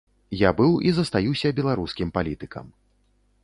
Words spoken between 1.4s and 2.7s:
беларускім палітыкам.